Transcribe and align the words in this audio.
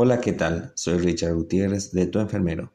Hola, 0.00 0.20
¿qué 0.20 0.32
tal? 0.32 0.70
Soy 0.76 0.98
Richard 0.98 1.34
Gutiérrez 1.34 1.90
de 1.90 2.06
Tu 2.06 2.20
Enfermero. 2.20 2.70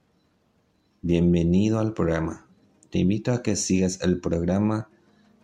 Bienvenido 1.02 1.80
al 1.80 1.94
programa. 1.94 2.46
Te 2.90 2.99
invito 2.99 3.31
a 3.31 3.42
que 3.42 3.56
sigas 3.56 4.02
el 4.02 4.20
programa 4.20 4.89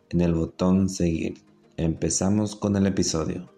en 0.10 0.20
el 0.20 0.34
botón 0.34 0.89
seguir. 0.89 1.36
Empezamos 1.78 2.57
con 2.57 2.76
el 2.76 2.86
episodio. 2.86 3.50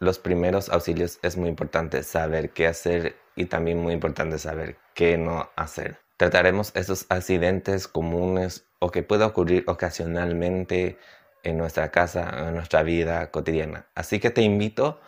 Los 0.00 0.18
primeros 0.18 0.70
auxilios 0.70 1.20
es 1.22 1.36
muy 1.36 1.48
importante 1.48 2.02
saber 2.02 2.50
qué 2.50 2.66
hacer 2.66 3.14
y 3.36 3.44
también 3.44 3.78
muy 3.78 3.94
importante 3.94 4.36
saber 4.36 4.78
qué 4.94 5.16
no 5.16 5.50
hacer. 5.54 5.98
Trataremos 6.16 6.72
esos 6.74 7.06
accidentes 7.10 7.86
comunes 7.86 8.66
o 8.80 8.90
que 8.90 9.04
pueda 9.04 9.26
ocurrir 9.26 9.62
ocasionalmente 9.68 10.98
en 11.44 11.58
nuestra 11.58 11.92
casa, 11.92 12.48
en 12.48 12.56
nuestra 12.56 12.82
vida 12.82 13.30
cotidiana. 13.30 13.86
Así 13.94 14.18
que 14.18 14.30
te 14.30 14.42
invito 14.42 14.98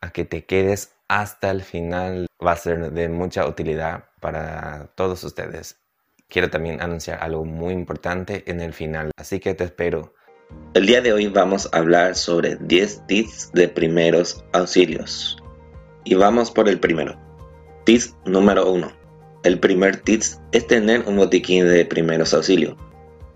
a 0.00 0.12
que 0.12 0.24
te 0.24 0.44
quedes 0.44 0.93
hasta 1.14 1.52
el 1.52 1.62
final. 1.62 2.26
Va 2.44 2.52
a 2.52 2.56
ser 2.56 2.90
de 2.90 3.08
mucha 3.08 3.46
utilidad 3.46 4.06
para 4.20 4.90
todos 4.96 5.22
ustedes. 5.22 5.76
Quiero 6.28 6.50
también 6.50 6.82
anunciar 6.82 7.22
algo 7.22 7.44
muy 7.44 7.72
importante 7.72 8.42
en 8.50 8.60
el 8.60 8.72
final, 8.72 9.12
así 9.16 9.38
que 9.38 9.54
te 9.54 9.62
espero. 9.62 10.12
El 10.74 10.86
día 10.86 11.00
de 11.00 11.12
hoy 11.12 11.28
vamos 11.28 11.68
a 11.70 11.78
hablar 11.78 12.16
sobre 12.16 12.56
10 12.56 13.06
tips 13.06 13.52
de 13.52 13.68
primeros 13.68 14.44
auxilios. 14.52 15.36
Y 16.02 16.16
vamos 16.16 16.50
por 16.50 16.68
el 16.68 16.80
primero. 16.80 17.16
Tip 17.84 18.02
número 18.24 18.72
1. 18.72 18.90
El 19.44 19.60
primer 19.60 19.98
tip 19.98 20.22
es 20.50 20.66
tener 20.66 21.06
un 21.06 21.16
botiquín 21.16 21.68
de 21.68 21.84
primeros 21.84 22.34
auxilios. 22.34 22.76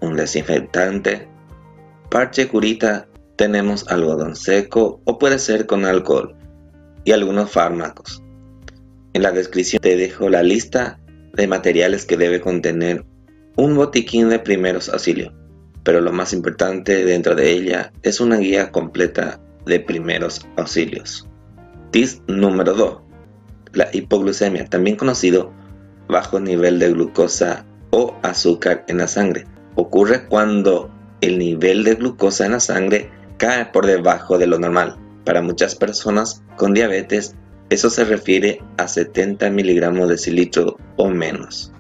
Un 0.01 0.17
desinfectante, 0.17 1.29
parche 2.11 2.49
curita, 2.49 3.07
tenemos 3.37 3.87
algodón 3.89 4.35
seco 4.35 5.01
o 5.05 5.19
puede 5.19 5.39
ser 5.39 5.67
con 5.67 5.85
alcohol 5.85 6.38
y 7.09 7.13
algunos 7.13 7.51
fármacos. 7.51 8.23
En 9.15 9.23
la 9.23 9.33
descripción 9.33 9.81
te 9.81 9.97
dejo 9.97 10.29
la 10.29 10.43
lista 10.43 11.01
de 11.33 11.47
materiales 11.47 12.05
que 12.05 12.19
debe 12.19 12.39
contener 12.39 13.07
un 13.57 13.75
botiquín 13.77 14.29
de 14.29 14.39
primeros 14.39 14.91
auxilios, 14.91 15.33
pero 15.85 16.03
lo 16.03 16.13
más 16.13 16.35
importante 16.35 17.07
dentro 17.07 17.35
de 17.35 17.51
ella 17.51 17.93
es 18.03 18.21
una 18.21 18.37
guía 18.37 18.71
completa 18.71 19.41
de 19.65 19.81
primeros 19.81 20.47
auxilios. 20.59 21.27
TIS 21.93 22.21
número 22.27 22.75
2. 22.75 22.99
La 23.73 23.89
hipoglucemia, 23.91 24.67
también 24.67 24.97
conocido 24.97 25.55
bajo 26.09 26.39
nivel 26.39 26.79
de 26.79 26.91
glucosa 26.91 27.65
o 27.89 28.19
azúcar 28.23 28.85
en 28.87 28.99
la 28.99 29.09
sangre, 29.09 29.47
ocurre 29.77 30.27
cuando 30.27 30.91
el 31.23 31.39
nivel 31.39 31.85
de 31.85 31.95
glucosa 31.95 32.45
en 32.45 32.53
la 32.53 32.61
sangre 32.61 33.11
cae 33.39 33.65
por 33.65 33.87
debajo 33.87 34.37
de 34.37 34.47
lo 34.47 34.59
normal. 34.59 35.08
Para 35.29 35.43
muchas 35.43 35.75
personas 35.75 36.43
con 36.57 36.73
diabetes, 36.73 37.35
eso 37.69 37.91
se 37.91 38.07
refiere 38.07 38.63
a 38.79 38.89
70 38.89 39.51
miligramos 39.51 40.09
de 40.09 40.17
cilitro 40.17 40.79
o 40.97 41.11
menos. 41.11 41.71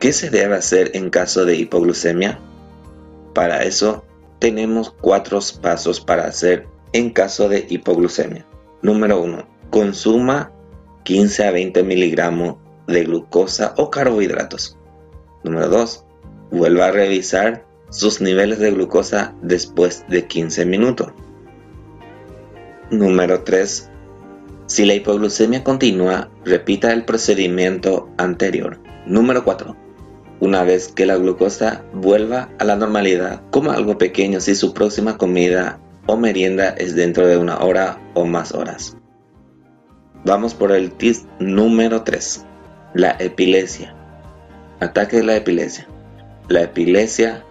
¿Qué 0.00 0.12
se 0.12 0.30
debe 0.30 0.56
hacer 0.56 0.90
en 0.94 1.10
caso 1.10 1.44
de 1.44 1.54
hipoglucemia? 1.54 2.40
Para 3.34 3.62
eso 3.62 4.04
tenemos 4.40 4.92
cuatro 5.00 5.38
pasos 5.62 6.00
para 6.00 6.24
hacer 6.24 6.66
en 6.92 7.10
caso 7.10 7.48
de 7.48 7.64
hipoglucemia. 7.68 8.44
Número 8.82 9.22
1. 9.22 9.46
Consuma 9.70 10.50
15 11.04 11.44
a 11.44 11.52
20 11.52 11.84
miligramos 11.84 12.56
de 12.88 13.04
glucosa 13.04 13.74
o 13.76 13.90
carbohidratos. 13.90 14.76
Número 15.44 15.68
2. 15.68 16.04
Vuelva 16.50 16.86
a 16.86 16.90
revisar 16.90 17.64
sus 17.90 18.20
niveles 18.20 18.58
de 18.58 18.72
glucosa 18.72 19.36
después 19.40 20.04
de 20.08 20.26
15 20.26 20.66
minutos. 20.66 21.12
Número 22.90 23.42
3. 23.42 23.90
Si 24.66 24.84
la 24.84 24.94
hipoglucemia 24.94 25.64
continúa, 25.64 26.30
repita 26.44 26.92
el 26.92 27.04
procedimiento 27.04 28.08
anterior. 28.16 28.78
Número 29.06 29.42
4. 29.42 29.76
Una 30.38 30.62
vez 30.62 30.88
que 30.88 31.04
la 31.04 31.16
glucosa 31.16 31.82
vuelva 31.92 32.48
a 32.60 32.64
la 32.64 32.76
normalidad, 32.76 33.42
coma 33.50 33.74
algo 33.74 33.98
pequeño 33.98 34.40
si 34.40 34.54
su 34.54 34.72
próxima 34.72 35.18
comida 35.18 35.80
o 36.06 36.16
merienda 36.16 36.68
es 36.68 36.94
dentro 36.94 37.26
de 37.26 37.36
una 37.36 37.58
hora 37.58 37.98
o 38.14 38.24
más 38.24 38.52
horas. 38.52 38.96
Vamos 40.24 40.54
por 40.54 40.70
el 40.70 40.92
tip 40.92 41.16
número 41.40 42.02
3. 42.02 42.44
La 42.94 43.16
epilepsia. 43.18 43.96
Ataque 44.78 45.16
de 45.16 45.24
la 45.24 45.36
epilepsia. 45.36 45.88
La 46.48 46.62
epilepsia 46.62 47.44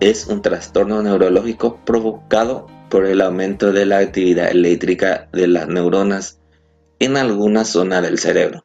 es 0.00 0.26
un 0.26 0.42
trastorno 0.42 1.02
neurológico 1.02 1.76
provocado 1.86 2.66
por 2.88 3.06
el 3.06 3.20
aumento 3.20 3.72
de 3.72 3.86
la 3.86 3.98
actividad 3.98 4.50
eléctrica 4.50 5.28
de 5.32 5.46
las 5.46 5.68
neuronas 5.68 6.40
en 6.98 7.16
alguna 7.16 7.64
zona 7.64 8.00
del 8.00 8.18
cerebro. 8.18 8.64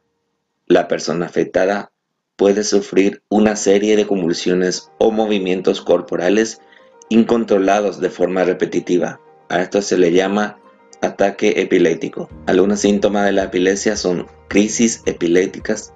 La 0.66 0.88
persona 0.88 1.26
afectada 1.26 1.92
puede 2.36 2.64
sufrir 2.64 3.22
una 3.28 3.56
serie 3.56 3.96
de 3.96 4.06
convulsiones 4.06 4.90
o 4.98 5.10
movimientos 5.10 5.80
corporales 5.80 6.60
incontrolados 7.08 8.00
de 8.00 8.08
forma 8.08 8.44
repetitiva. 8.44 9.20
A 9.48 9.60
esto 9.60 9.82
se 9.82 9.98
le 9.98 10.12
llama 10.12 10.58
ataque 11.02 11.60
epiléptico. 11.60 12.28
Algunos 12.46 12.80
síntomas 12.80 13.26
de 13.26 13.32
la 13.32 13.44
epilepsia 13.44 13.96
son 13.96 14.26
crisis 14.48 15.02
epilépticas, 15.06 15.92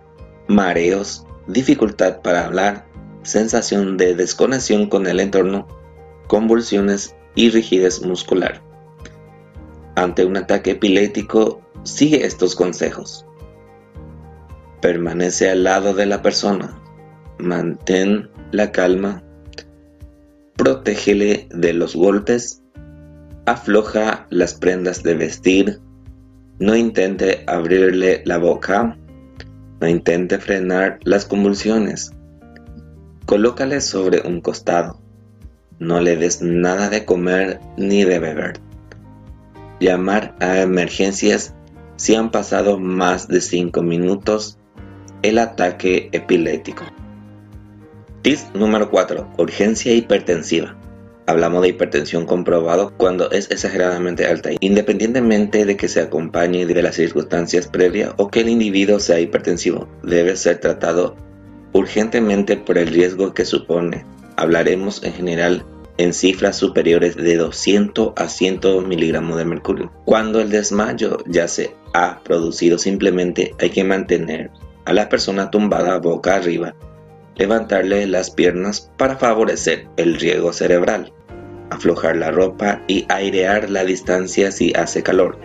mareos, 0.48 1.26
dificultad 1.46 2.20
para 2.20 2.46
hablar, 2.46 2.86
sensación 3.22 3.96
de 3.96 4.14
desconexión 4.14 4.88
con 4.88 5.06
el 5.06 5.20
entorno, 5.20 5.68
convulsiones 6.26 7.14
y 7.34 7.50
rigidez 7.50 8.02
muscular. 8.02 8.62
Ante 9.96 10.24
un 10.24 10.36
ataque 10.36 10.72
epiléptico, 10.72 11.60
sigue 11.84 12.24
estos 12.24 12.56
consejos. 12.56 13.24
Permanece 14.80 15.48
al 15.50 15.64
lado 15.64 15.94
de 15.94 16.06
la 16.06 16.20
persona. 16.20 16.78
Mantén 17.38 18.28
la 18.52 18.72
calma. 18.72 19.22
Protégele 20.56 21.48
de 21.50 21.72
los 21.72 21.94
golpes. 21.94 22.62
Afloja 23.46 24.26
las 24.30 24.54
prendas 24.54 25.02
de 25.02 25.14
vestir. 25.14 25.80
No 26.58 26.76
intente 26.76 27.44
abrirle 27.46 28.22
la 28.24 28.38
boca. 28.38 28.98
No 29.80 29.88
intente 29.88 30.38
frenar 30.38 30.98
las 31.04 31.24
convulsiones. 31.24 32.12
Colócale 33.26 33.80
sobre 33.80 34.20
un 34.26 34.40
costado. 34.40 35.03
No 35.80 36.00
le 36.00 36.16
des 36.16 36.40
nada 36.40 36.88
de 36.88 37.04
comer 37.04 37.58
ni 37.76 38.04
de 38.04 38.20
beber. 38.20 38.52
Llamar 39.80 40.36
a 40.38 40.60
emergencias 40.60 41.52
si 41.96 42.14
han 42.14 42.30
pasado 42.30 42.78
más 42.78 43.26
de 43.26 43.40
5 43.40 43.82
minutos 43.82 44.56
el 45.22 45.38
ataque 45.38 46.10
epiléptico. 46.12 46.84
Tip 48.22 48.38
número 48.54 48.88
4. 48.88 49.34
Urgencia 49.36 49.92
hipertensiva. 49.92 50.76
Hablamos 51.26 51.62
de 51.62 51.70
hipertensión 51.70 52.24
comprobado 52.24 52.92
cuando 52.96 53.30
es 53.32 53.50
exageradamente 53.50 54.26
alta, 54.26 54.50
independientemente 54.60 55.64
de 55.64 55.76
que 55.76 55.88
se 55.88 56.02
acompañe 56.02 56.66
de 56.66 56.82
las 56.82 56.94
circunstancias 56.94 57.66
previas 57.66 58.12
o 58.16 58.28
que 58.28 58.40
el 58.40 58.48
individuo 58.48 59.00
sea 59.00 59.18
hipertensivo. 59.18 59.88
Debe 60.04 60.36
ser 60.36 60.60
tratado 60.60 61.16
urgentemente 61.72 62.56
por 62.56 62.78
el 62.78 62.86
riesgo 62.86 63.34
que 63.34 63.44
supone 63.44 64.04
hablaremos 64.36 65.02
en 65.02 65.12
general 65.12 65.64
en 65.96 66.12
cifras 66.12 66.56
superiores 66.56 67.16
de 67.16 67.36
200 67.36 68.12
a 68.16 68.28
100 68.28 68.88
miligramos 68.88 69.36
de 69.36 69.44
mercurio. 69.44 69.92
Cuando 70.04 70.40
el 70.40 70.50
desmayo 70.50 71.18
ya 71.26 71.46
se 71.48 71.74
ha 71.92 72.20
producido, 72.24 72.78
simplemente 72.78 73.54
hay 73.60 73.70
que 73.70 73.84
mantener 73.84 74.50
a 74.84 74.92
la 74.92 75.08
persona 75.08 75.50
tumbada 75.50 75.98
boca 75.98 76.34
arriba, 76.34 76.74
levantarle 77.36 78.06
las 78.06 78.30
piernas 78.30 78.90
para 78.96 79.16
favorecer 79.16 79.86
el 79.96 80.18
riego 80.18 80.52
cerebral, 80.52 81.12
aflojar 81.70 82.16
la 82.16 82.30
ropa 82.30 82.82
y 82.86 83.06
airear 83.08 83.70
la 83.70 83.84
distancia 83.84 84.50
si 84.50 84.72
hace 84.74 85.02
calor. 85.02 85.38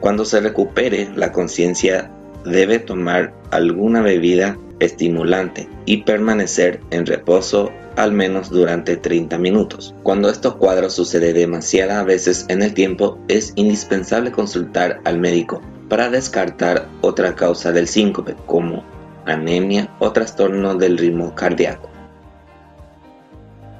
Cuando 0.00 0.24
se 0.24 0.40
recupere 0.40 1.08
la 1.14 1.32
conciencia, 1.32 2.10
debe 2.44 2.78
tomar 2.78 3.34
alguna 3.50 4.02
bebida 4.02 4.58
estimulante 4.84 5.68
y 5.86 5.98
permanecer 5.98 6.80
en 6.90 7.06
reposo 7.06 7.70
al 7.96 8.12
menos 8.12 8.50
durante 8.50 8.96
30 8.96 9.38
minutos. 9.38 9.94
Cuando 10.02 10.28
estos 10.28 10.56
cuadros 10.56 10.94
sucede 10.94 11.32
demasiadas 11.32 12.04
veces 12.04 12.46
en 12.48 12.62
el 12.62 12.74
tiempo, 12.74 13.18
es 13.28 13.52
indispensable 13.56 14.32
consultar 14.32 15.00
al 15.04 15.18
médico 15.18 15.60
para 15.88 16.10
descartar 16.10 16.88
otra 17.02 17.34
causa 17.34 17.72
del 17.72 17.88
síncope 17.88 18.34
como 18.46 18.84
anemia 19.26 19.90
o 20.00 20.12
trastorno 20.12 20.74
del 20.74 20.98
ritmo 20.98 21.34
cardíaco. 21.34 21.88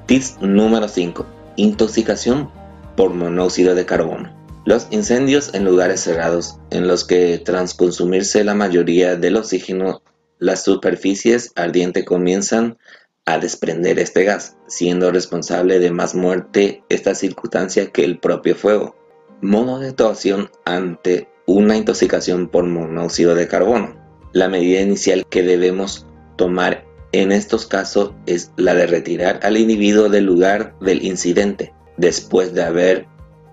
Tips 0.06 0.38
número 0.40 0.88
5. 0.88 1.26
Intoxicación 1.56 2.50
por 2.96 3.10
monóxido 3.14 3.74
de 3.74 3.86
carbono. 3.86 4.30
Los 4.66 4.86
incendios 4.90 5.52
en 5.54 5.64
lugares 5.64 6.00
cerrados 6.00 6.58
en 6.70 6.86
los 6.86 7.04
que 7.04 7.38
tras 7.38 7.74
consumirse 7.74 8.44
la 8.44 8.54
mayoría 8.54 9.16
del 9.16 9.36
oxígeno 9.36 10.02
las 10.44 10.62
superficies 10.62 11.52
ardientes 11.56 12.04
comienzan 12.04 12.76
a 13.24 13.38
desprender 13.38 13.98
este 13.98 14.24
gas, 14.24 14.58
siendo 14.66 15.10
responsable 15.10 15.78
de 15.78 15.90
más 15.90 16.14
muerte 16.14 16.84
esta 16.90 17.14
circunstancia 17.14 17.90
que 17.90 18.04
el 18.04 18.18
propio 18.18 18.54
fuego. 18.54 18.94
Modo 19.40 19.78
de 19.78 19.88
actuación 19.88 20.50
ante 20.66 21.28
una 21.46 21.78
intoxicación 21.78 22.48
por 22.48 22.64
monóxido 22.64 23.34
de 23.34 23.48
carbono. 23.48 23.96
La 24.34 24.50
medida 24.50 24.82
inicial 24.82 25.24
que 25.30 25.42
debemos 25.42 26.06
tomar 26.36 26.84
en 27.12 27.32
estos 27.32 27.66
casos 27.66 28.12
es 28.26 28.52
la 28.58 28.74
de 28.74 28.86
retirar 28.86 29.40
al 29.44 29.56
individuo 29.56 30.10
del 30.10 30.26
lugar 30.26 30.74
del 30.82 31.02
incidente 31.04 31.72
después 31.96 32.52
de 32.52 32.64
haber 32.64 33.06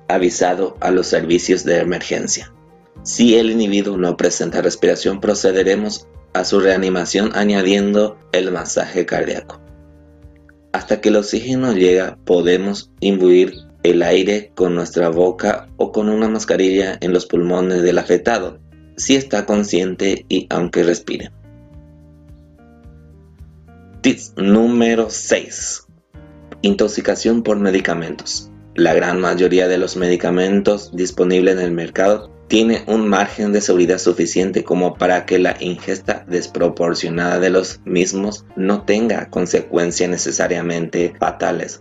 avisado 0.09 0.75
a 0.81 0.91
los 0.91 1.07
servicios 1.07 1.63
de 1.63 1.77
emergencia. 1.77 2.53
Si 3.03 3.37
el 3.37 3.49
individuo 3.49 3.95
no 3.95 4.17
presenta 4.17 4.61
respiración, 4.61 5.21
procederemos 5.21 6.09
a 6.33 6.43
su 6.43 6.59
reanimación 6.59 7.31
añadiendo 7.33 8.17
el 8.31 8.51
masaje 8.51 9.05
cardíaco. 9.05 9.59
Hasta 10.71 11.01
que 11.01 11.09
el 11.09 11.17
oxígeno 11.17 11.73
llega, 11.73 12.17
podemos 12.25 12.91
imbuir 13.01 13.55
el 13.83 14.03
aire 14.03 14.51
con 14.55 14.75
nuestra 14.75 15.09
boca 15.09 15.67
o 15.77 15.91
con 15.91 16.09
una 16.09 16.29
mascarilla 16.29 16.97
en 17.01 17.13
los 17.13 17.25
pulmones 17.25 17.81
del 17.81 17.97
afectado, 17.97 18.59
si 18.95 19.15
está 19.15 19.45
consciente 19.45 20.25
y 20.29 20.47
aunque 20.49 20.83
respire. 20.83 21.31
Tips 24.01 24.33
número 24.37 25.09
6. 25.09 25.87
Intoxicación 26.61 27.43
por 27.43 27.59
medicamentos. 27.59 28.49
La 28.73 28.93
gran 28.93 29.19
mayoría 29.19 29.67
de 29.67 29.77
los 29.77 29.97
medicamentos 29.97 30.95
disponibles 30.95 31.55
en 31.55 31.61
el 31.61 31.71
mercado 31.71 32.31
tiene 32.51 32.83
un 32.85 33.07
margen 33.07 33.53
de 33.53 33.61
seguridad 33.61 33.97
suficiente 33.97 34.65
como 34.65 34.95
para 34.95 35.25
que 35.25 35.39
la 35.39 35.55
ingesta 35.61 36.25
desproporcionada 36.27 37.39
de 37.39 37.49
los 37.49 37.79
mismos 37.85 38.43
no 38.57 38.81
tenga 38.81 39.29
consecuencias 39.29 40.09
necesariamente 40.09 41.13
fatales. 41.17 41.79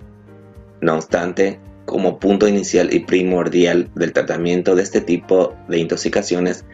No 0.81 0.94
obstante, 0.94 1.58
como 1.87 2.20
punto 2.20 2.46
inicial 2.46 2.94
y 2.94 3.00
primordial 3.00 3.90
del 3.96 4.12
tratamiento 4.12 4.76
de 4.76 4.84
este 4.84 5.00
tipo 5.00 5.56
de 5.67 5.81
intoxicaciones, 5.81 6.64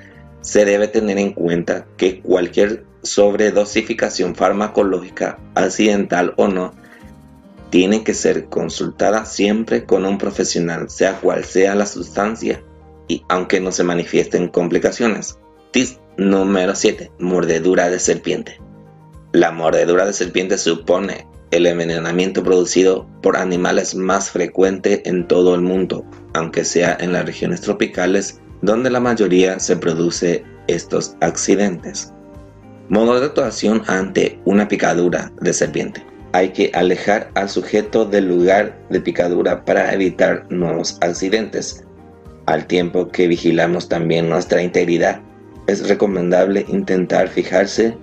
se 0.43 0.67
debe 0.67 0.89
tener 0.89 1.17
en 1.17 1.33
cuenta 1.33 1.87
que 1.97 2.21
cualquier 2.21 2.85
sobredosificación 3.03 4.35
farmacológica, 4.35 5.39
accidental 5.55 6.35
o 6.37 6.49
no, 6.49 6.75
tiene 7.71 8.05
que 8.05 8.13
ser 8.13 8.51
consultada 8.51 9.25
siempre 9.25 9.87
con 9.87 10.05
un 10.05 10.19
profesional, 10.19 10.91
sea 10.91 11.19
cual 11.19 11.47
sea 11.47 11.75
la 11.75 11.87
sustancia, 11.87 12.61
y 13.09 13.23
aunque 13.29 13.61
no 13.61 13.73
se 13.73 13.85
manifiesten 13.85 14.49
complicaciones. 14.49 15.39
Tip 15.71 15.99
número 16.17 16.75
7. 16.75 17.13
Mordedura 17.19 17.91
de 17.91 17.99
serpiente. 17.99 18.61
La 19.33 19.53
mordedura 19.53 20.07
de 20.07 20.13
serpiente 20.13 20.59
supone 20.59 21.27
el 21.51 21.67
envenenamiento 21.67 22.43
producido 22.43 23.07
por 23.23 23.37
animales 23.37 23.95
más 23.95 24.31
frecuente 24.31 25.09
en 25.09 25.29
todo 25.29 25.55
el 25.55 25.61
mundo, 25.61 26.05
aunque 26.35 26.65
sea 26.65 26.97
en 26.99 27.13
las 27.13 27.25
regiones 27.25 27.61
tropicales 27.61 28.41
donde 28.63 28.91
la 28.91 29.01
mayoría 29.01 29.61
se 29.61 29.77
produce 29.77 30.45
estos 30.67 31.17
accidentes. 31.21 32.13
Modo 32.89 33.21
de 33.21 33.27
actuación 33.27 33.83
ante 33.87 34.41
una 34.45 34.69
picadura 34.69 35.33
de 35.41 35.53
serpiente 35.53 36.05
hay 36.37 36.51
que 36.51 36.71
alejar 36.75 37.31
al 37.35 37.49
sujeto 37.49 38.05
del 38.05 38.29
lugar 38.29 38.79
de 38.91 39.01
picadura 39.01 39.65
para 39.65 39.95
evitar 39.95 40.47
nuevos 40.51 40.99
accidentes. 41.01 41.86
Al 42.47 42.67
tiempo 42.67 43.09
que 43.09 43.27
vigilamos 43.27 43.89
también 43.89 44.29
nuestra 44.29 44.63
integridad, 44.63 45.21
es 45.67 45.89
recomendable 45.89 46.65
intentar 46.69 47.29
fijarse 47.29 47.97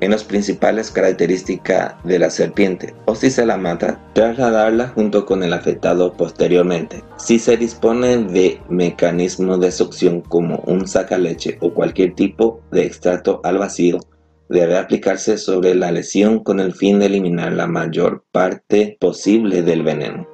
en 0.00 0.10
las 0.10 0.24
principales 0.24 0.90
características 0.90 1.94
de 2.02 2.18
la 2.18 2.28
serpiente 2.28 2.92
o 3.06 3.14
si 3.14 3.30
se 3.30 3.46
la 3.46 3.56
mata, 3.56 4.00
trasladarla 4.12 4.88
junto 4.88 5.24
con 5.24 5.42
el 5.42 5.52
afectado 5.52 6.12
posteriormente. 6.12 7.04
Si 7.16 7.38
se 7.38 7.56
dispone 7.56 8.18
de 8.18 8.60
mecanismo 8.68 9.58
de 9.58 9.70
succión 9.70 10.20
como 10.20 10.56
un 10.66 10.86
sacaleche 10.88 11.56
o 11.60 11.72
cualquier 11.72 12.14
tipo 12.14 12.60
de 12.72 12.84
extracto 12.84 13.40
al 13.44 13.58
vacío, 13.58 14.00
debe 14.48 14.76
aplicarse 14.76 15.38
sobre 15.38 15.74
la 15.74 15.90
lesión 15.90 16.42
con 16.42 16.60
el 16.60 16.74
fin 16.74 16.98
de 16.98 17.06
eliminar 17.06 17.52
la 17.52 17.66
mayor 17.66 18.24
parte 18.30 18.96
posible 19.00 19.62
del 19.62 19.82
veneno. 19.82 20.33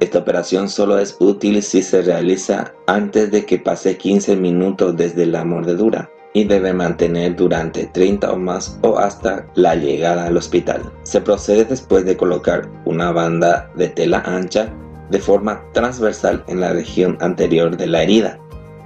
Esta 0.00 0.18
operación 0.18 0.68
solo 0.68 0.98
es 0.98 1.16
útil 1.20 1.62
si 1.62 1.82
se 1.82 2.02
realiza 2.02 2.74
antes 2.86 3.30
de 3.30 3.46
que 3.46 3.58
pase 3.58 3.96
15 3.96 4.36
minutos 4.36 4.96
desde 4.96 5.26
la 5.26 5.44
mordedura 5.44 6.10
y 6.34 6.44
debe 6.44 6.72
mantener 6.72 7.34
durante 7.34 7.86
30 7.86 8.32
o 8.32 8.36
más 8.36 8.78
o 8.82 8.98
hasta 8.98 9.46
la 9.54 9.74
llegada 9.74 10.26
al 10.26 10.36
hospital. 10.36 10.92
Se 11.02 11.20
procede 11.20 11.64
después 11.64 12.04
de 12.04 12.16
colocar 12.16 12.68
una 12.84 13.10
banda 13.10 13.70
de 13.74 13.88
tela 13.88 14.22
ancha 14.26 14.70
de 15.10 15.18
forma 15.18 15.64
transversal 15.72 16.44
en 16.48 16.60
la 16.60 16.72
región 16.72 17.16
anterior 17.20 17.76
de 17.76 17.86
la 17.86 18.02
herida 18.02 18.38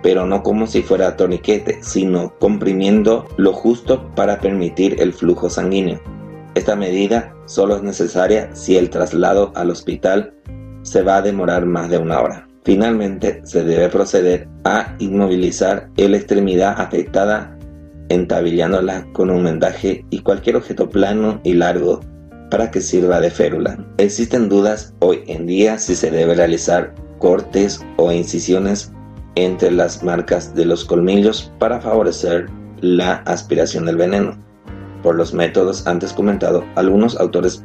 pero 0.03 0.27
no 0.27 0.43
como 0.43 0.67
si 0.67 0.83
fuera 0.83 1.17
torniquete, 1.17 1.83
sino 1.83 2.35
comprimiendo 2.39 3.27
lo 3.37 3.53
justo 3.53 4.11
para 4.15 4.41
permitir 4.41 5.01
el 5.01 5.13
flujo 5.13 5.51
sanguíneo. 5.51 6.01
Esta 6.55 6.75
medida 6.75 7.35
solo 7.47 7.77
es 7.77 7.83
necesaria 7.83 8.55
si 8.55 8.77
el 8.77 8.91
traslado 8.91 9.53
al 9.55 9.71
hospital 9.71 10.35
se 10.83 11.03
va 11.03 11.19
a 11.19 11.23
demorar 11.23 11.67
más 11.67 11.91
de 11.91 11.99
una 11.99 12.21
hora. 12.21 12.49
Finalmente, 12.65 13.41
se 13.45 13.65
debe 13.65 13.89
proceder 13.89 14.49
a 14.65 14.95
inmovilizar 14.99 15.89
la 15.97 16.17
extremidad 16.17 16.81
afectada 16.81 17.57
entabillándola 18.11 19.07
con 19.13 19.31
un 19.31 19.45
vendaje 19.45 20.05
y 20.11 20.21
cualquier 20.21 20.57
objeto 20.57 20.91
plano 20.91 21.41
y 21.45 21.55
largo 21.55 22.01
para 22.51 22.71
que 22.71 22.81
sirva 22.81 23.21
de 23.21 23.31
férula. 23.31 23.79
Existen 23.97 24.49
dudas 24.49 24.93
hoy 24.99 25.23
en 25.27 25.47
día 25.47 25.79
si 25.79 25.95
se 25.95 26.11
debe 26.11 26.35
realizar 26.35 26.95
cortes 27.19 27.81
o 27.97 28.11
incisiones 28.13 28.93
entre 29.37 29.71
las 29.71 30.03
marcas 30.03 30.55
de 30.55 30.65
los 30.65 30.85
colmillos 30.85 31.53
para 31.59 31.81
favorecer 31.81 32.47
la 32.81 33.15
aspiración 33.27 33.87
del 33.87 33.97
veneno. 33.97 34.37
Por 35.03 35.15
los 35.15 35.33
métodos 35.33 35.87
antes 35.87 36.13
comentados, 36.13 36.65
algunos 36.75 37.17
autores 37.19 37.65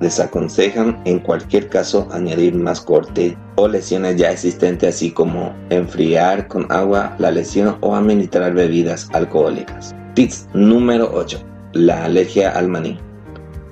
desaconsejan 0.00 1.00
en 1.04 1.20
cualquier 1.20 1.68
caso 1.68 2.08
añadir 2.10 2.54
más 2.54 2.80
corte 2.80 3.36
o 3.56 3.68
lesiones 3.68 4.16
ya 4.16 4.30
existentes 4.30 4.96
así 4.96 5.10
como 5.10 5.54
enfriar 5.68 6.48
con 6.48 6.66
agua 6.72 7.14
la 7.18 7.30
lesión 7.30 7.76
o 7.80 7.94
administrar 7.94 8.54
bebidas 8.54 9.08
alcohólicas. 9.12 9.94
Tips 10.14 10.48
número 10.54 11.10
8. 11.12 11.38
La 11.74 12.04
alergia 12.04 12.50
al 12.50 12.68
maní. 12.68 12.98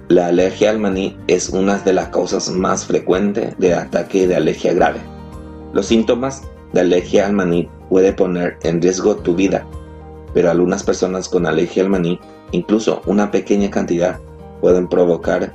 La 0.08 0.28
alergia 0.28 0.70
al 0.70 0.78
maní 0.78 1.16
es 1.26 1.48
una 1.50 1.78
de 1.78 1.92
las 1.92 2.08
causas 2.08 2.48
más 2.50 2.86
frecuentes 2.86 3.58
de 3.58 3.74
ataque 3.74 4.26
de 4.26 4.36
alergia 4.36 4.72
grave. 4.72 5.00
Los 5.72 5.86
síntomas 5.86 6.42
la 6.72 6.82
alergia 6.82 7.26
al 7.26 7.32
maní 7.32 7.68
puede 7.88 8.12
poner 8.12 8.58
en 8.62 8.82
riesgo 8.82 9.16
tu 9.16 9.34
vida, 9.34 9.66
pero 10.34 10.50
algunas 10.50 10.82
personas 10.82 11.28
con 11.28 11.46
alergia 11.46 11.82
al 11.82 11.88
maní, 11.88 12.20
incluso 12.52 13.00
una 13.06 13.30
pequeña 13.30 13.70
cantidad, 13.70 14.20
pueden 14.60 14.88
provocar 14.88 15.52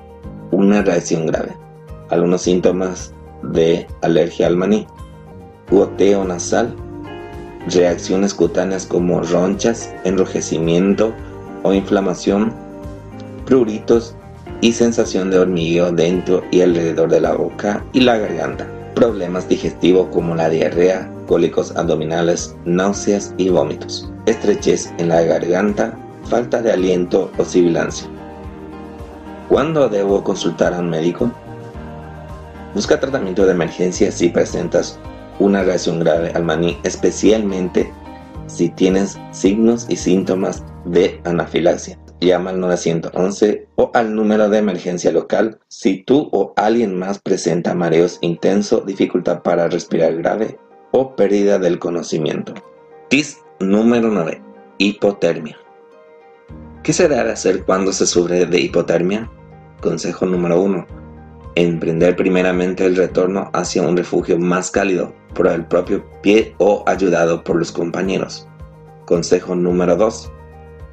una 0.53 0.81
reacción 0.81 1.25
grave. 1.25 1.55
Algunos 2.10 2.43
síntomas 2.43 3.13
de 3.43 3.88
alergia 4.01 4.48
al 4.48 4.57
maní. 4.57 4.88
Goteo 5.69 6.24
nasal, 6.24 6.75
reacciones 7.67 8.33
cutáneas 8.33 8.86
como 8.86 9.22
ronchas, 9.22 9.93
enrojecimiento 10.03 11.13
o 11.63 11.74
inflamación, 11.74 12.53
pruritos 13.45 14.15
y 14.62 14.72
sensación 14.74 15.31
de 15.31 15.39
hormigueo 15.39 15.91
dentro 15.91 16.43
y 16.51 16.62
alrededor 16.62 17.10
de 17.10 17.22
la 17.22 17.33
boca 17.33 17.83
y 17.93 18.01
la 18.01 18.17
garganta 18.17 18.67
problemas 18.93 19.48
digestivos 19.50 20.07
como 20.12 20.36
la 20.36 20.50
diarrea, 20.50 21.10
cólicos 21.27 21.75
abdominales, 21.75 22.55
náuseas 22.65 23.33
y 23.38 23.50
vómitos, 23.50 24.12
estrechez 24.25 24.93
en 24.98 25.10
la 25.10 25.22
garganta, 25.24 25.98
falta 26.25 26.62
de 26.62 26.72
aliento 26.72 27.31
o 27.38 27.45
sibilancia. 27.45 28.07
¿Cuándo 29.53 29.88
debo 29.88 30.24
consultar 30.24 30.74
a 30.74 30.79
un 30.79 30.89
médico? 30.89 31.31
Busca 32.74 33.00
tratamiento 33.00 33.45
de 33.45 33.51
emergencia 33.51 34.12
si 34.12 34.29
presentas 34.29 35.00
una 35.38 35.62
reacción 35.62 36.00
grave 36.00 36.31
al 36.33 36.43
maní, 36.43 36.79
especialmente 36.81 37.93
si 38.48 38.69
tienes 38.69 39.19
signos 39.29 39.86
y 39.89 39.95
síntomas 39.95 40.63
de 40.86 41.22
anafilaxia 41.25 42.00
llama 42.19 42.50
al 42.50 42.62
911 42.62 43.67
o 43.75 43.91
al 43.93 44.15
número 44.15 44.50
de 44.50 44.57
emergencia 44.57 45.12
local 45.12 45.60
si 45.67 45.98
tú 45.98 46.29
o 46.31 46.53
alguien 46.55 46.98
más 46.98 47.19
presenta 47.19 47.75
mareos 47.75 48.17
intensos, 48.22 48.88
dificultad 48.88 49.43
para 49.43 49.67
respirar 49.67 50.15
grave 50.15 50.57
o 50.89 51.15
pérdida 51.15 51.60
del 51.60 51.77
conocimiento. 51.77 52.55
TIS 53.10 53.38
número 53.60 54.10
9. 54.10 54.41
Hipotermia. 54.79 55.60
¿Qué 56.81 56.91
se 56.91 57.07
debe 57.07 57.31
hacer 57.31 57.63
cuando 57.65 57.93
se 57.93 58.07
sufre 58.07 58.48
de 58.48 58.60
hipotermia? 58.60 59.29
Consejo 59.84 60.25
número 60.25 60.62
1. 60.62 60.88
Emprender 61.56 62.16
primeramente 62.16 62.86
el 62.86 62.96
retorno 62.96 63.50
hacia 63.52 63.82
un 63.82 63.98
refugio 63.98 64.40
más 64.40 64.72
cálido 64.72 65.13
por 65.36 65.46
el 65.48 65.66
propio 65.66 66.06
pie 66.22 66.56
o 66.58 66.86
ayudado 66.88 67.44
por 67.44 67.58
los 67.58 67.74
compañeros. 67.74 68.48
Consejo 69.06 69.56
número 69.56 69.98
2 69.98 70.32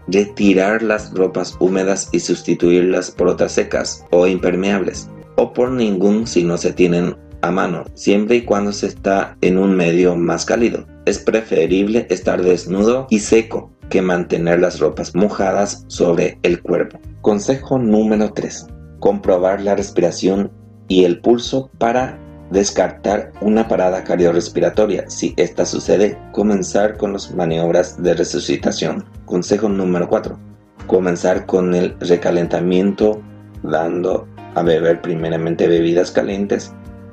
retirar 0.08 0.82
las 0.82 1.14
ropas 1.14 1.56
húmedas 1.60 2.08
y 2.10 2.18
sustituirlas 2.18 3.12
por 3.12 3.28
otras 3.28 3.52
secas 3.52 4.04
o 4.10 4.26
impermeables, 4.26 5.08
o 5.36 5.52
por 5.52 5.70
ningún 5.70 6.26
si 6.26 6.42
no 6.42 6.56
se 6.56 6.72
tienen 6.72 7.16
a 7.42 7.52
mano, 7.52 7.84
siempre 7.94 8.36
y 8.36 8.42
cuando 8.42 8.72
se 8.72 8.88
está 8.88 9.36
en 9.40 9.56
un 9.56 9.76
medio 9.76 10.16
más 10.16 10.44
cálido. 10.44 10.84
Es 11.06 11.20
preferible 11.20 12.08
estar 12.10 12.42
desnudo 12.42 13.06
y 13.08 13.20
seco 13.20 13.70
que 13.88 14.02
mantener 14.02 14.60
las 14.60 14.80
ropas 14.80 15.14
mojadas 15.14 15.84
sobre 15.86 16.38
el 16.42 16.60
cuerpo. 16.60 16.98
Consejo 17.20 17.78
número 17.78 18.32
3. 18.32 18.66
Comprobar 19.00 19.60
la 19.60 19.74
respiración 19.74 20.52
y 20.88 21.04
el 21.04 21.20
pulso 21.20 21.70
para 21.78 22.18
descartar 22.50 23.32
una 23.40 23.68
parada 23.68 24.04
cardiorrespiratoria. 24.04 25.08
Si 25.08 25.34
esta 25.36 25.64
sucede, 25.64 26.18
comenzar 26.32 26.96
con 26.96 27.12
las 27.12 27.34
maniobras 27.34 28.02
de 28.02 28.14
resucitación. 28.14 29.04
Consejo 29.24 29.68
número 29.68 30.08
4. 30.08 30.38
Comenzar 30.86 31.46
con 31.46 31.74
el 31.74 31.96
recalentamiento 32.00 33.22
dando 33.62 34.26
a 34.54 34.62
beber 34.62 35.00
primeramente 35.00 35.68
bebidas 35.68 36.10
calientes 36.10 36.72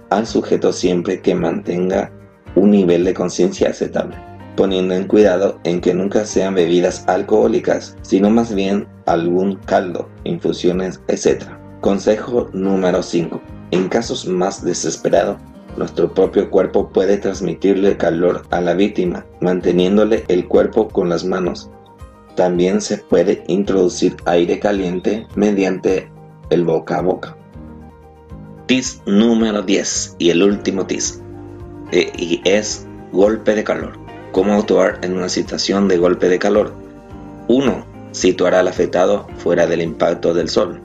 al 0.09 0.25
sujeto 0.25 0.71
siempre 0.71 1.21
que 1.21 1.35
mantenga 1.35 2.11
un 2.55 2.71
nivel 2.71 3.03
de 3.03 3.13
conciencia 3.13 3.69
aceptable, 3.69 4.15
poniendo 4.55 4.95
en 4.95 5.05
cuidado 5.05 5.59
en 5.63 5.81
que 5.81 5.93
nunca 5.93 6.25
sean 6.25 6.55
bebidas 6.55 7.03
alcohólicas, 7.07 7.95
sino 8.01 8.29
más 8.29 8.55
bien 8.55 8.87
algún 9.05 9.57
caldo, 9.57 10.09
infusiones, 10.23 11.01
etc. 11.07 11.56
Consejo 11.87 12.49
número 12.51 13.01
5 13.01 13.41
en 13.71 13.87
casos 13.87 14.27
más 14.27 14.61
desesperados, 14.61 15.37
nuestro 15.77 16.13
propio 16.13 16.49
cuerpo 16.49 16.89
puede 16.89 17.15
transmitirle 17.15 17.95
calor 17.95 18.41
a 18.49 18.59
la 18.59 18.73
víctima, 18.73 19.25
manteniéndole 19.39 20.25
el 20.27 20.49
cuerpo 20.49 20.89
con 20.89 21.07
las 21.07 21.23
manos. 21.23 21.71
También 22.35 22.81
se 22.81 22.97
puede 22.97 23.45
introducir 23.47 24.17
aire 24.25 24.59
caliente 24.59 25.27
mediante 25.35 26.11
el 26.49 26.65
boca 26.65 26.97
a 26.97 27.01
boca. 27.03 27.37
TIS 28.65 29.01
número 29.05 29.61
10 29.61 30.17
y 30.19 30.31
el 30.31 30.43
último 30.43 30.85
TIS. 30.85 31.21
E, 31.93 32.11
y 32.17 32.41
es 32.43 32.85
golpe 33.13 33.55
de 33.55 33.63
calor. 33.63 33.93
¿Cómo 34.33 34.55
actuar 34.55 34.99
en 35.03 35.15
una 35.15 35.29
situación 35.29 35.87
de 35.87 35.97
golpe 35.97 36.27
de 36.27 36.37
calor? 36.37 36.73
1. 37.47 37.85
Situar 38.11 38.55
al 38.55 38.67
afectado 38.67 39.25
fuera 39.37 39.65
del 39.67 39.81
impacto 39.81 40.33
del 40.33 40.49
sol 40.49 40.81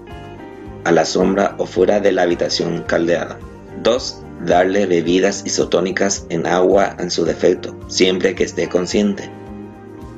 a 0.84 0.92
la 0.92 1.04
sombra 1.04 1.54
o 1.58 1.66
fuera 1.66 2.00
de 2.00 2.12
la 2.12 2.22
habitación 2.22 2.82
caldeada. 2.82 3.38
2. 3.82 4.22
Darle 4.44 4.86
bebidas 4.86 5.42
isotónicas 5.46 6.26
en 6.28 6.46
agua 6.46 6.96
en 6.98 7.10
su 7.10 7.24
defecto, 7.24 7.78
siempre 7.88 8.34
que 8.34 8.44
esté 8.44 8.68
consciente. 8.68 9.30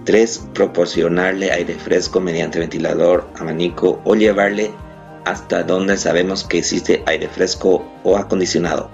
3. 0.05 0.49
Proporcionarle 0.53 1.53
aire 1.53 1.75
fresco 1.75 2.21
mediante 2.21 2.59
ventilador, 2.59 3.29
abanico 3.37 4.01
o 4.05 4.15
llevarle 4.15 4.71
hasta 5.25 5.63
donde 5.63 5.97
sabemos 5.97 6.45
que 6.45 6.59
existe 6.59 7.03
aire 7.07 7.29
fresco 7.29 7.85
o 8.03 8.17
acondicionado. 8.17 8.91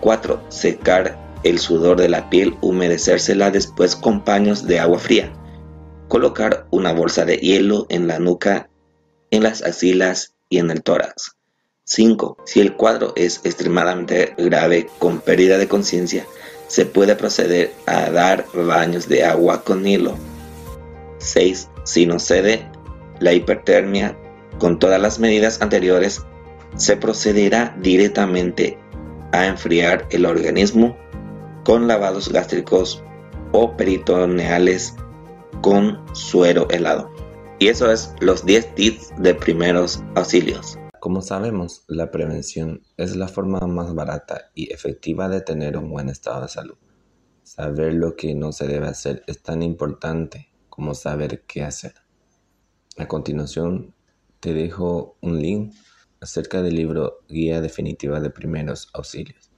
4. 0.00 0.42
Secar 0.48 1.18
el 1.42 1.58
sudor 1.58 2.00
de 2.00 2.08
la 2.08 2.30
piel, 2.30 2.56
humedecérsela 2.60 3.50
después 3.50 3.96
con 3.96 4.24
paños 4.24 4.66
de 4.66 4.80
agua 4.80 4.98
fría. 4.98 5.32
Colocar 6.08 6.66
una 6.70 6.92
bolsa 6.92 7.24
de 7.24 7.36
hielo 7.36 7.86
en 7.88 8.06
la 8.06 8.18
nuca, 8.18 8.70
en 9.30 9.42
las 9.42 9.62
axilas 9.62 10.35
y 10.48 10.58
en 10.58 10.70
el 10.70 10.82
tórax. 10.82 11.36
5. 11.84 12.38
Si 12.44 12.60
el 12.60 12.74
cuadro 12.74 13.12
es 13.14 13.40
extremadamente 13.44 14.34
grave 14.36 14.88
con 14.98 15.20
pérdida 15.20 15.56
de 15.56 15.68
conciencia, 15.68 16.26
se 16.66 16.84
puede 16.84 17.14
proceder 17.14 17.72
a 17.86 18.10
dar 18.10 18.44
baños 18.52 19.08
de 19.08 19.24
agua 19.24 19.62
con 19.62 19.86
hilo. 19.86 20.16
6. 21.18 21.68
Si 21.84 22.06
no 22.06 22.18
cede 22.18 22.68
la 23.20 23.32
hipertermia 23.32 24.16
con 24.58 24.78
todas 24.78 25.00
las 25.00 25.18
medidas 25.18 25.62
anteriores, 25.62 26.22
se 26.76 26.96
procederá 26.96 27.76
directamente 27.80 28.78
a 29.32 29.46
enfriar 29.46 30.06
el 30.10 30.26
organismo 30.26 30.96
con 31.64 31.86
lavados 31.86 32.30
gástricos 32.30 33.02
o 33.52 33.76
peritoneales 33.76 34.94
con 35.60 36.04
suero 36.14 36.68
helado. 36.70 37.15
Y 37.58 37.68
eso 37.68 37.90
es 37.90 38.12
los 38.20 38.44
10 38.44 38.74
tips 38.74 39.14
de 39.18 39.34
primeros 39.34 40.02
auxilios. 40.14 40.78
Como 41.00 41.22
sabemos, 41.22 41.84
la 41.88 42.10
prevención 42.10 42.82
es 42.98 43.16
la 43.16 43.28
forma 43.28 43.60
más 43.60 43.94
barata 43.94 44.50
y 44.54 44.70
efectiva 44.74 45.30
de 45.30 45.40
tener 45.40 45.78
un 45.78 45.88
buen 45.88 46.10
estado 46.10 46.42
de 46.42 46.48
salud. 46.48 46.76
Saber 47.44 47.94
lo 47.94 48.14
que 48.14 48.34
no 48.34 48.52
se 48.52 48.66
debe 48.66 48.88
hacer 48.88 49.22
es 49.26 49.42
tan 49.42 49.62
importante 49.62 50.52
como 50.68 50.94
saber 50.94 51.44
qué 51.46 51.62
hacer. 51.62 51.94
A 52.98 53.08
continuación, 53.08 53.94
te 54.40 54.52
dejo 54.52 55.16
un 55.22 55.40
link 55.40 55.74
acerca 56.20 56.60
del 56.60 56.74
libro 56.74 57.20
Guía 57.26 57.62
Definitiva 57.62 58.20
de 58.20 58.28
Primeros 58.28 58.90
Auxilios. 58.92 59.50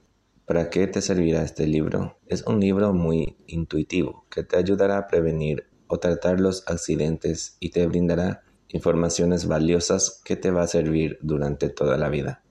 ¿Para 0.45 0.69
qué 0.69 0.87
te 0.87 1.01
servirá 1.01 1.43
este 1.43 1.67
libro? 1.67 2.17
Es 2.27 2.43
un 2.47 2.61
libro 2.61 2.93
muy 2.93 3.35
intuitivo 3.45 4.25
que 4.31 4.43
te 4.43 4.55
ayudará 4.55 4.97
a 4.97 5.07
prevenir 5.07 5.68
o 5.89 5.99
tratar 5.99 6.39
los 6.39 6.63
accidentes 6.67 7.57
y 7.59 7.71
te 7.71 7.85
brindará 7.87 8.43
informaciones 8.69 9.47
valiosas 9.47 10.21
que 10.23 10.37
te 10.37 10.51
va 10.51 10.61
a 10.61 10.67
servir 10.67 11.17
durante 11.21 11.69
toda 11.69 11.97
la 11.97 12.07
vida. 12.07 12.43